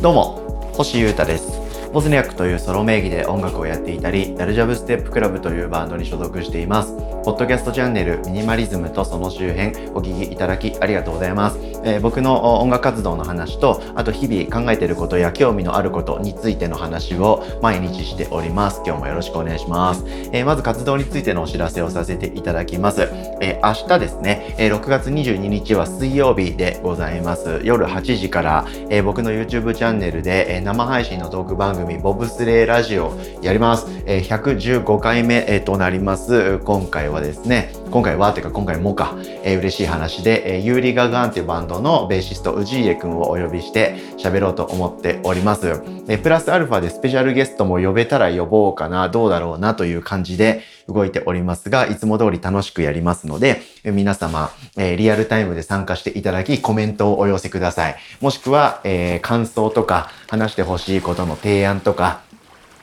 [0.00, 1.60] どうも星優太です
[1.92, 6.96] ボズニャックというソロ名義で音楽をやっていたり、ダルジャブステップクラブというバンドに所属しています。
[7.24, 11.58] ポッドキャストチャンネルミニマリズムとその周辺お聞きいただきありがとうございます。
[11.84, 18.82] えー、僕の音楽活動の話と、あと日々考えていることや興味のあることについての話を毎日しております。
[18.84, 20.04] 今日もよろしくお願いします。
[20.32, 23.08] えー、まず活動についてのお知らせをさせていただきます。
[23.40, 27.60] えー、明日ですね、え6月22日は水曜日でございます。
[27.64, 33.12] 夜8時から、え僕の YouTube チャンネルで、え生配信のトーク番組ボブスレーラジオ
[33.42, 33.86] やります。
[34.06, 36.58] え115回目、えとなります。
[36.64, 45.82] 今回はですね、今回はてか今回もか、えー、嬉しい話で、えー、ユーリ・ガガーンっていうバンドのベーシスト、ウジーエ君をお呼びして喋ろうと思っております。
[46.06, 57.96] えー、プラスアルファでスペシャルゲストも呼べたら呼ぼうかな、どうだろうなという感じで動いておりますが、いつも通り楽しくやりますので、皆様、えー、リアルタイムで参加していただき、コメントをお寄せください。
[58.20, 62.20] もしくは、えー、感想とか、話してほしいことの提案とか、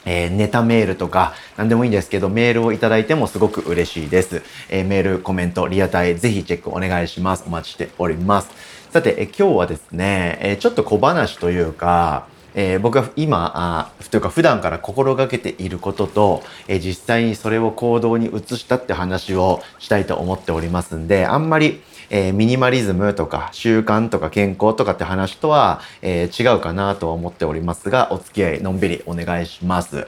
[0.07, 4.41] えー、ネタメールとか何でもいいんですけどメールをいただいてもすごく嬉しいです。
[4.69, 7.43] えー、メール、コメント、リアタイぜひチェックお願いします。
[7.45, 8.49] お待ちしております。
[8.89, 12.25] さて、え今日はですね、えちょっと小話というか、
[12.59, 30.07] えー、僕が今あというか普段から心がけていることと、えー、実際にそれを行動に移したって話をしたいと思っておりますんであんまり、えー、ミニマリズムとか習慣とか健康とかって話とは、えー、違うかなとは思っておりますが、お付き合いのんびりお願いします。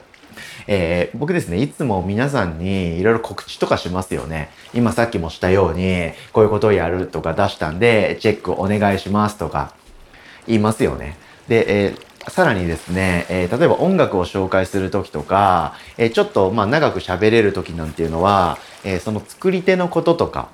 [0.68, 4.50] えー、僕ですね、いつも皆さんにいろいろ告知とかしますよね。
[4.74, 9.74] 今さっきもしたように、こういうことをやるとか出したんで、チェックお願いしますとか
[10.48, 11.18] 言いますよね。
[11.48, 20.50] で、えー、さらにですね、えー、例えば音楽を紹介するときとか、えー、ちょっとまあ長く喋れるときなんていうのは、えー、その作り手のこととか、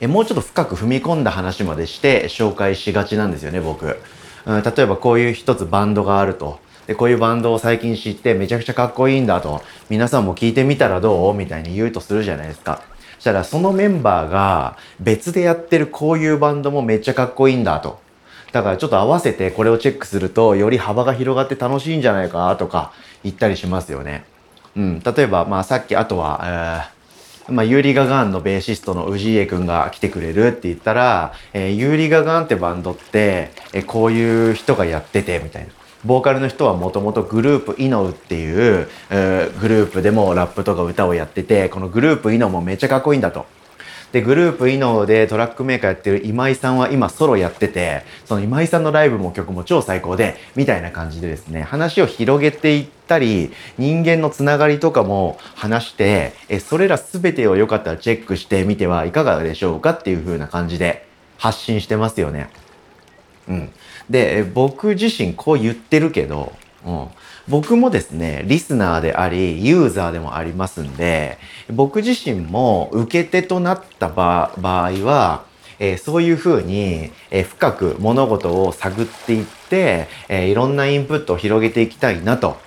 [0.00, 3.98] えもうちょっと深く踏み込んだ話までして紹介しがちなんですよね、僕。
[4.46, 6.58] うん、例えばこういう一つバンドがあると。
[6.86, 9.62] で、こういうバンドを最近知ってめちゃくちゃかっこいいんだと。
[9.88, 11.34] 皆さんも聞いてみたらどう？
[11.34, 12.82] みたいに言うとするじゃないですか。
[13.16, 18.00] そしたらそのメンバーが別でやってるこういうバンドもめっちゃかっこいいんだと。
[18.52, 24.24] だからちょっと合わせてこれをチェックするとより幅が広がって楽しいんじゃないかとか言ったりしますよね。
[24.76, 25.00] うん。
[25.00, 27.00] 例えば、まあさっきあとは、えー
[27.52, 35.72] まあ、ユーリ・ガガンのベーシストのウジーエ君が来てくれるって言ったら、えー、ユーリ・ガガンってバンドって、えー、こういう人がやってて、みたいな。
[36.04, 43.46] ボーカルの人はもともとグループイノウっていう、えー、グループでもラップとか歌をやってて、このグループイノウもめっちゃかっこいいんだと。
[44.12, 61.06] で、グループイノでトラックメーカーやってる今井さんは今ソロやってて、その今井さんのライブも曲も超最高で、みたいな感じでですね、話を広げていったり、人間のつながりとかも話して、えそれら全てをよかったらチェックしてみてはいかがでしょうかっていう風な感じで
[61.38, 62.50] 発信してますよね。
[63.48, 63.72] うん。
[64.08, 66.52] で、僕自身こう言ってるけど、
[66.84, 67.08] うん、
[67.48, 71.38] 僕もですね、リスナーであり、ユーザーでもありますんで、
[71.72, 75.44] 僕自身も受け手となった場合は、
[75.80, 82.58] えー、そういうふうに、えー、深く物事を探っていって、えー、いろんなインプットを広げていきたいなと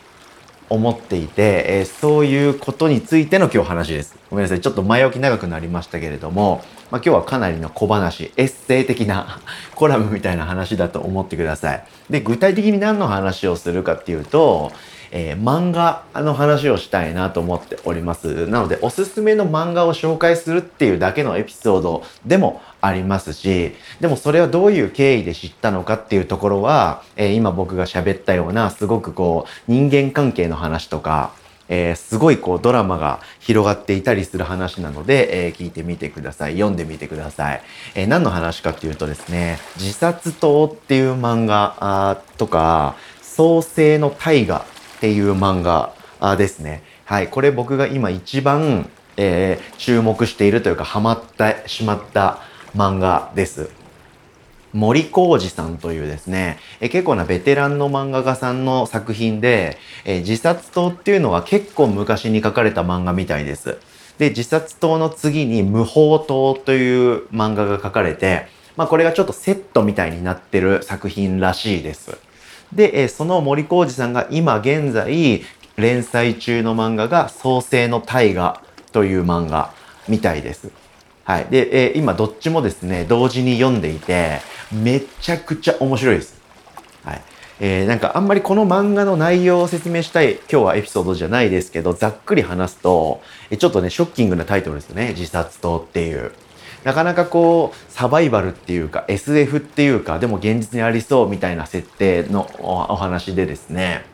[0.69, 4.15] 思っていて、えそういうことについての今日話です。
[4.29, 4.61] ごめんなさい。
[4.61, 9.39] ちょっと前置き長くなりましたけれども、まあ、今日はかなりの小話、エッセイ的な
[9.75, 11.83] コラムみたいな話だと思ってください。
[12.09, 14.71] で、具体的に何の話をするかっていうと、
[15.15, 18.47] えー、漫画の話をしたいなと思っております。
[18.47, 31.31] なので、おすすめの漫画を紹介するっていうだけのエピソードでもありますし、でもそれはどういう経緯で知ったのかっていうところは、えー、今僕が喋ったようなすごくこう人間関係の話とか、
[31.69, 36.53] えー、すごいこうドラマが広がっていたりする話なので、えー、聞いてみてください。
[36.53, 37.61] 読んでみてください。
[37.93, 44.65] えー、何の話かっていうとですね、自殺島っていう漫画とか、創世の大河
[45.03, 45.93] っていう漫画
[46.37, 46.81] ですね。
[47.03, 47.27] はい。
[47.27, 52.39] これ僕が今一番、えー、注目しているというかハマってしまった
[52.73, 53.69] 漫画です。
[54.71, 63.79] 森浩二さんというですね、え結構なベテランの漫画家さんの作品で、え自殺島っていうのは結構昔に書かれた漫画みたいです。
[64.19, 68.47] で、自殺島の次に無法島という漫画が書かれて、
[68.77, 72.17] まあこれがちょっとセットみたいになってる作品らしいです。
[72.75, 75.43] で、えその森浩二さんが今現在
[75.77, 78.61] 連載中の漫画が創世の大河
[78.91, 79.73] という漫画
[80.07, 80.69] みたいです。
[81.23, 81.45] はい。
[81.45, 84.41] で、え、今どっちもですね、同時に読んでいて、
[84.71, 86.41] めちゃくちゃ面白いです。
[87.05, 87.21] はい。
[87.59, 93.21] えー、なんかあんまりこの漫画の内容を説明したい今日はエピソードじゃないですけど、ざっくり話すと、
[93.57, 95.09] ちょっとね、ショッキングなタイトルですよね。
[95.09, 96.33] 自殺島っていう。
[96.83, 104.05] なかなかこうサバイバルっていうか SF っていうかでも現実にありそうみたいな設定のお話でですね。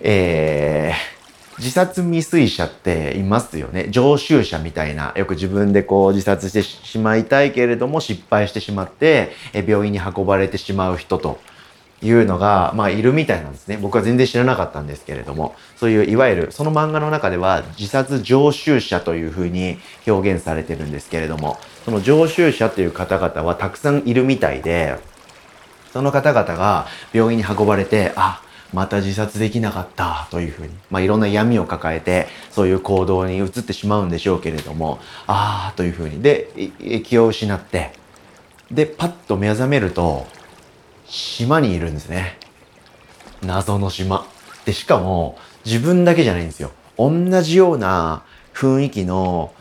[0.00, 3.88] えー、自殺未遂者っていますよね。
[3.90, 9.32] 常習者みたいなよく自分でこう自殺してしまいたいけれども失敗してしまって
[9.66, 11.38] 病院に運ばれてしまう人と。
[12.04, 13.78] いうのが、まあ、いるみたいなんですね。
[13.80, 24.98] 僕は全然知らなかったんですけれども、そういういわゆる、その漫画の中では自殺常習者というふうに表現されてるんですけれども、その常習者という方々はたくさんいるみたいで、
[25.94, 28.42] その方々が病院に運ばれて、あ、
[28.74, 36.48] また自殺できなかったというふうに、まあ、いろんな闇を抱えて、そういう行動に移ってしまうんでしょうけれども、ああというふうに、で、
[37.04, 37.92] 気を失って、
[38.70, 40.26] で、パッと目覚めると、
[41.06, 42.38] 島にいるんですね。
[43.42, 44.26] 謎の島。
[44.64, 46.72] で、しかも自分だけじゃないんですよ。
[46.96, 47.10] 同
[47.42, 48.22] じような
[48.54, 49.52] 雰囲気の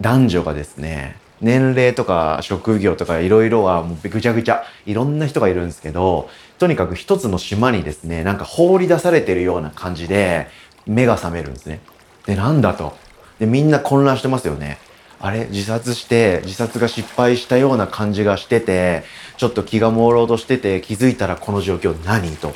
[0.00, 6.28] 男女がですね、年齢とか職業とかいろいろはもうぐちゃぐちゃいろんな人がいるんですけど、
[6.58, 10.48] とにかく一つの島にですね、なんか放り出されてるような感じで
[10.86, 11.80] 目が覚めるんですね。
[12.26, 12.96] で、なんだと。
[13.40, 14.78] で、みんな混乱してますよね。
[15.22, 19.04] あれ自殺して自殺が失敗したような感じがしてて
[19.36, 22.52] ちょっと気が朦朧としてて気づいたらこの状況何と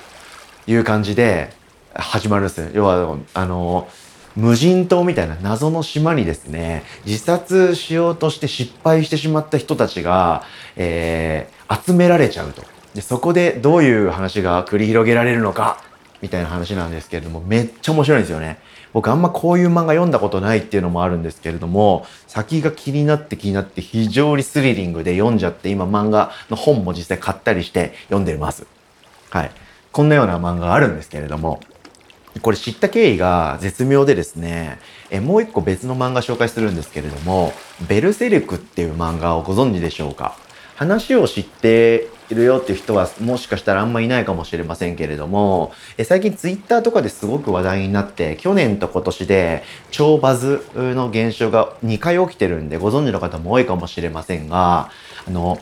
[0.67, 1.51] いう感じで
[1.95, 2.71] 始まるんですよ。
[2.75, 3.89] 要はあの
[4.35, 10.43] 無人島みたいな謎の島にですね自殺しようとして失敗してしまった人たちが、
[10.75, 12.65] えー、集められちゃうと。
[12.95, 15.81] でそこでどういう話が繰り広げられるのか
[16.23, 18.59] みたいな話なんですけれどもめっちゃ面白いんですよね。
[18.93, 28.67] 僕あんまこういう漫画読んだことないっていうのもあるんですけれども、先が気になって気になって非常にスリリングで読んじゃって今漫画の本も実際買ったりして読んでます。
[29.31, 29.51] はい。
[29.93, 31.61] こんなような漫画があるんですけれども、
[32.43, 34.79] これ知った経緯が絶妙でですね、
[35.11, 37.53] えもう一個別の漫画紹介するんですけれども、
[37.89, 40.37] ベルセルクっていう漫画をご存知でしょうか？
[40.77, 54.91] 話を知っているよっていう人はもしかしたらあんまいないかもしれませんけれども、え最近ツイッターとかですごく話題になって、去年と今年で超バズの現象が2回起きてるんでご存知の方も多いかもしれませんが、
[55.27, 55.59] あの、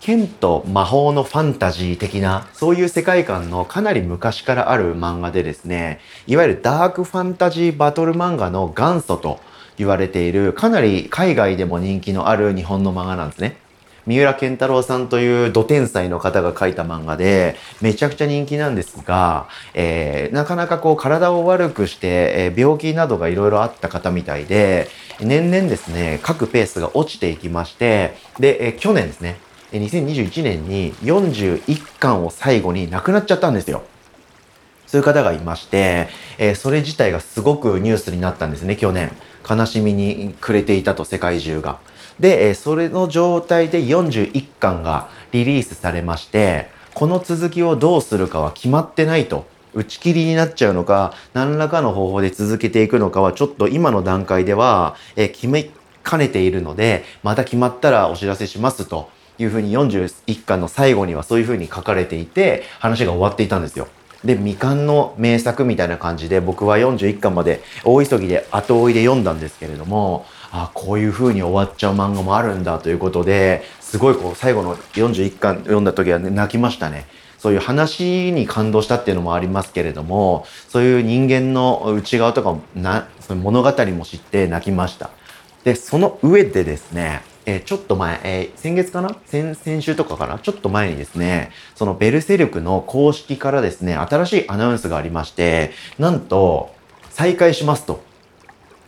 [0.00, 9.40] 剣と魔法のファンタジー的な、そういう世界観のかなり昔からある漫画でですね、いわゆるダークファンタジーバトル漫画の元祖と
[9.78, 13.63] 言われている、かなり海外でも人気のある日本の漫画なんですね。
[14.06, 24.88] 三浦健太郎さんという土天才の方が書いた漫画で、めちゃくちゃ人気なんですが、えー、なかなかこう体を悪くして、えー、病気などがいろいろあった方みたいで、
[25.20, 29.38] 年々ですね、各ペースが落ちていきまして、で、えー、去年ですね、
[29.72, 33.82] 2021年に41巻を最後に亡くなっちゃったんですよ。
[34.86, 36.08] そういう方がいまして、
[36.38, 39.10] えー、それ自体がすごくニュースになったんですね、去年。
[39.48, 41.78] 悲しみに暮れていたと、世界中が。
[42.20, 49.46] で、それの状態で41巻がリリースされまして、この続きをどうするかは決まってないと。
[49.74, 55.68] 打ち切りになっちゃうのか、何らかの方法で続けていくのかは、ちょっと今の段階では、え決め
[56.04, 63.88] かねているので、また決まったらお知らせしますというふうに41巻の最後にはそういうふうに書かれていて、話が終わっていたんですよ。
[64.24, 70.24] で、未完の名作みたいな感じで僕は41巻まで大急ぎで後追いで読んだんですけれども、
[70.56, 77.06] あこういう風に終わっちゃう漫画もあるんだということですごいこう最後の41巻読んだ時は、ね、泣きましたね。
[77.38, 85.10] そういう話に感動したっていうのもありますけれどもそういう人間の内側とかなその物語も知って泣きました。
[85.64, 89.16] でその上でですねえ、ちょっと前、え、先月かな？
[89.26, 90.38] 先先週とかかな？
[90.38, 96.74] ちょっと前にですね、そのベルセルクの公式からですね、新しいアナウンスがありまして、なんと、
[97.10, 98.02] 再開しますと。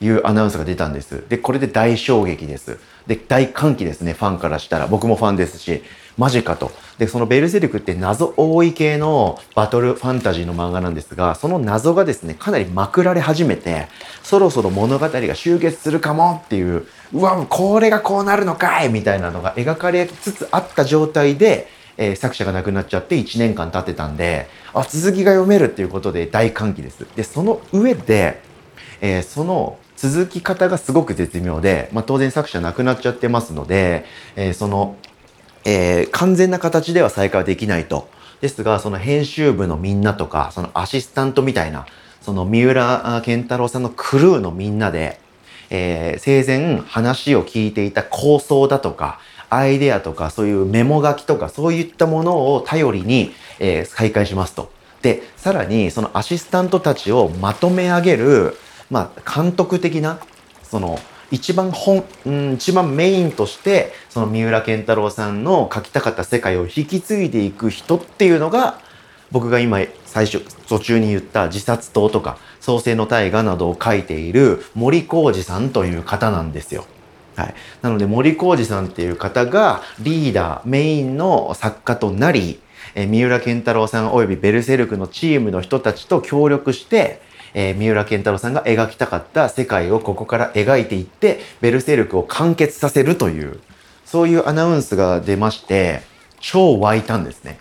[0.01, 1.25] いうアナウンスが出たんです。
[1.29, 2.79] で、これで大衝撃です。
[3.07, 4.87] で、大歓喜ですね、ファンからしたら。
[4.87, 5.83] 僕もファンですし、
[6.19, 6.73] マジかと。
[6.99, 13.89] で、そのベルセルクって謎多い系のバトルファンタジーの漫画なんですが、その謎がですね、かなりまくられ始めて、
[14.23, 27.07] そろそろ物語が終結するかもっていう、うわ、これがこうなるのかいみたいなのが描かれつつあった状態で、えー、作者が亡くなっちゃって1年間経ってたんで、あ、続きが読めるっていうことで大歓喜です。
[27.15, 28.41] で、その上で、
[29.01, 34.05] えー、その続き方がすごく絶妙で、まあ、当然作者亡くなっちゃってますので、
[34.37, 34.97] えー、その、
[35.65, 38.09] えー、完全な形では再開はできないと。
[38.41, 41.87] ですが、その編集部のみんなとか、そのアシスタントみたいな、
[42.21, 45.19] その三浦健太郎さんのクルーのみんなで、
[45.71, 54.71] えー、生前話を聞いていた構想だとか、アイデアとか、そういうメモ書きとか、そういったものを頼りに、えー、再開しますと。
[55.03, 58.57] で、さらに、そのアシスタントたちをまとめ上げる、
[58.91, 60.19] まあ、監督的な、
[60.63, 60.99] その、
[61.31, 68.81] 一番本、うん、一番メインとして、その三浦健太郎さんの書きたかった世界を引き継いでいく人っていうのが、
[69.33, 76.87] 僕が今最初、途中に言った自殺党とか、創世の大河などを書いている森浩二さんという方なんですよ。
[77.37, 77.55] はい。
[77.83, 82.61] なので森浩二さんっていう方がリーダー、メインの作家となり、
[82.95, 87.21] え三浦健太郎さん及びベルセルクのチームの人たちと協力して、
[87.59, 93.59] えー、三浦健太郎さんが描きたかった世界をここから描いていって、ベルセルクを完結させるという、
[94.05, 96.03] そういうアナウンスが出まして、
[96.39, 97.59] 超湧いたんですね。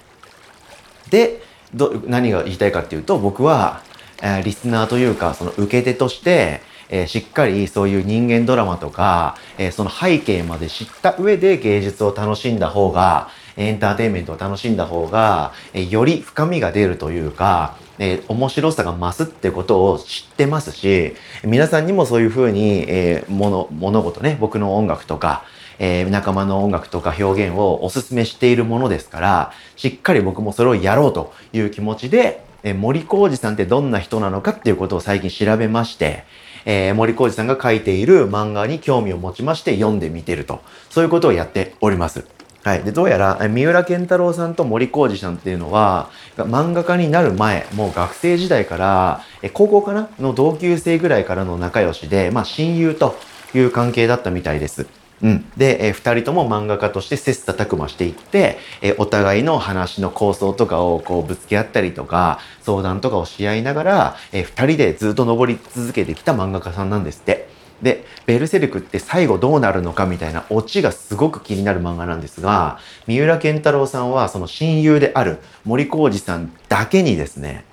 [1.10, 1.42] で、
[1.74, 3.82] ど何が言いたいかっていうと、僕は、
[4.22, 6.60] えー、リスナーというか、その受け手として、
[6.90, 25.44] えー、しっかりそういう人間ドラマとか、えー、その背景まで知った上で芸術を楽しんだ方が、エンターテインメントを楽しんだ方が、えー、より深みが出るというか、えー、面白さが増すってことを知ってますし、皆さんにもそういうふうに、えー、物、物事ね、僕の音楽とか、
[25.80, 36.24] えー、仲間の音楽とか表現をお勧めしているものですから、しっかり僕もそれをやろうという気持ちで、えー、森浩二さんってどんな人なのかっていうことを最近調べまして、
[36.66, 40.62] えー、森浩二さんが書いている漫画に興味を持ちまして読んでみてると。
[40.90, 42.35] そういうことをやっております。
[42.66, 42.84] はい。
[42.84, 49.22] で、どうやら、三浦健太郎さんと森浩二さんっていうのは、漫画家になる前、もう学生時代から、
[49.54, 50.10] 高校かな？
[50.20, 53.20] の同級生ぐらいからの仲良しで、まあ親友と
[53.54, 54.88] いう関係だったみたいです。
[55.22, 55.46] うん。
[55.56, 67.48] で、えー、二人とも漫画家として切磋琢磨していって、えー、お互いの話の構想とかをこうぶつけ合ったりとか、相談とかをし合いながら、えー、二人でずっと登り続けてきた漫画家さんなんですって。
[67.82, 77.66] で、ベルセルクって最後どうなるのかみたいなオチがすごく気になる漫画なんですが、三浦健太郎さんはその親友である森浩二さんだけにですね、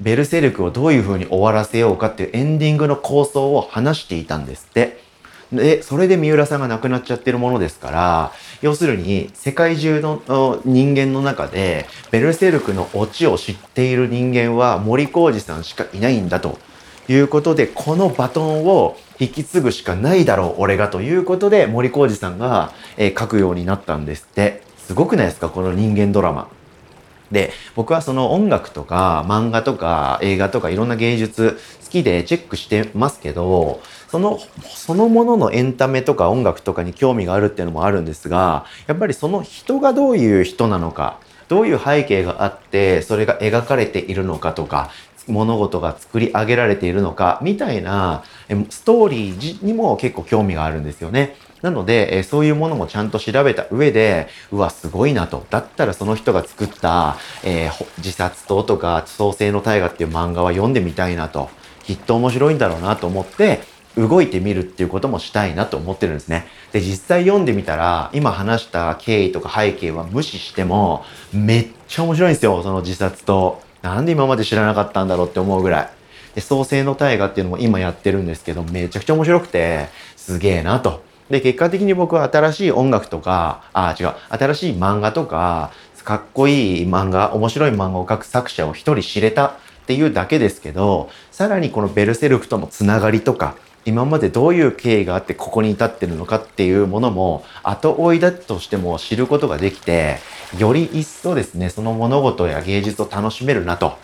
[0.00, 5.00] ベルセルクをどういう風に終わらせようかっていうエンディングの構想を話していたんですって。
[5.52, 16.58] で、それで三浦さんが亡くなっちゃってるものですから、要するに世界中の人間の中でベルセルクのオチを知っている人間は森浩二さんしかいないんだと
[17.08, 24.62] いうことで、このバトンを引き継ぐしかないだろう、俺がということで、森浩二さんが、えー、書くようになったんですって。
[24.78, 25.48] すごくないですか？
[25.48, 26.48] この人間ドラマ。
[27.32, 44.90] で、僕はその音楽とか漫画とか映画とかいろんな芸術好きでチェックしてますけど、その、そのもののエンタメとか音楽とかに興味があるっていうのもあるんですが、やっぱりその人がどういう人なのか、どういう背景があって、それが描かれているのかとか、
[45.26, 48.24] 物事が作り上げられているのか、みたいな
[48.70, 51.36] ストーリーにも結構興味があるんですよね。
[51.62, 55.46] なので、そういうものもちゃんと調べた上で、うわ、すごいなと。
[55.50, 61.48] だったらその人が作った、えー、自殺党とか創世の大河っていう漫画は読んでみたいなと。
[61.84, 63.60] きっと面白いんだろうなと思って、
[63.96, 66.46] 動いてみるっていうこともしたいなと思ってるんですね。
[66.72, 73.65] で、実際読んでみたら、今話した経緯とか背景は無視しても、めっちゃ面白いんですよ、その自殺と。
[73.86, 75.90] なんで今まで知らなかったんだろうって思うぐらい。
[76.34, 81.02] で、創世の大河っていうのも今やってるんですけど、めちゃくちゃ面白くて、すげえなと。
[81.30, 85.70] で、結果的に僕は新しい音楽とか、あ、違う、新しい漫画とか、
[86.04, 89.52] かっこいい漫画、面白い漫画を描く作者を一人知れたっ
[89.86, 93.54] ていうだけですけど、さらにこのベルセルクとのつながりとか、
[93.86, 100.18] 今までどういう経緯があってここに至ってるのかっていうものも後追いだとしても知ることができて、
[100.58, 103.96] より一層ですね、その物事や芸術を楽しめるなと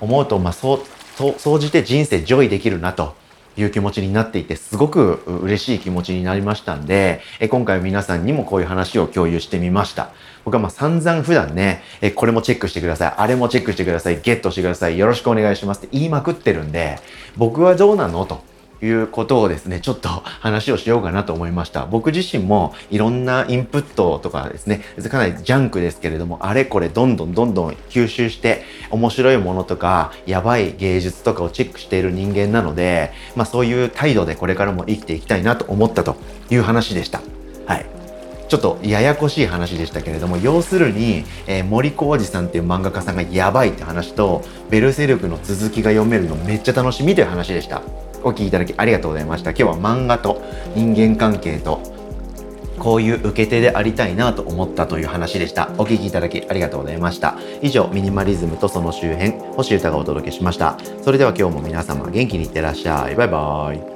[0.00, 3.14] 思うと、まあそう、総じて人生エンジョイできるなと
[3.58, 10.10] いう気持ちになっていて、すごく嬉しい気持ちになりましたんで、え今回皆さんにもこういう話を共有してみました。
[10.46, 13.14] 僕はまあ散々普段ね、えこれもチェックしてください。
[13.18, 14.20] あれもチェックしてください。
[14.22, 14.98] ゲットしてください。
[14.98, 16.98] よろしくお願いしますって言いまくってるんで、
[17.36, 18.48] 僕はどうなのと。
[18.82, 21.86] いうことをですね、ちょっと話をしようかなと思いました。
[21.86, 36.16] 僕自身もいろんなインプットとかですね、かなりジャンクですけれども、あれこれどんどんどんどん吸収して面白いものとか、やばい芸術とかをチェックしている人間なので、まあそういう態度でこれからも生きていきたいなと思ったと
[36.50, 37.20] いう話でした。
[38.50, 47.80] ちょっとややこしい話でしたけれども、要するに、えー、森浩二さんっていう漫画家さんがやばいって話と、ベルセルクの続きが読めるのめっちゃ楽しみという話でした。
[48.24, 49.50] お聴きいただきありがとうございました。
[49.50, 50.42] 今日は漫画と
[50.74, 51.80] 人間関係と
[52.80, 55.70] こういう受け手でありたいなと思ったという話でした。
[55.78, 57.38] お聴きいただきありがとうございました。
[57.62, 60.76] 以上、ミニマリズムとその周辺、星歌がお届けしました。
[61.02, 63.14] それでは今日も皆様元気にいってらっしゃい。
[63.14, 63.89] バイバーイ。